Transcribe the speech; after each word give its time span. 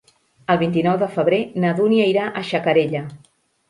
El 0.53 0.59
vint-i-nou 0.61 0.97
de 1.03 1.11
febrer 1.19 1.43
na 1.67 1.77
Dúnia 1.83 2.11
irà 2.17 2.29
a 2.43 2.47
Xacarella. 2.53 3.09